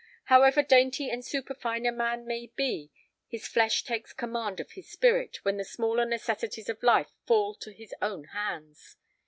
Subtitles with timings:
[0.23, 2.89] However dainty and superfine a man may be,
[3.27, 7.71] his flesh takes command of his spirit when the smaller necessities of life fall to
[7.71, 8.97] his own hands.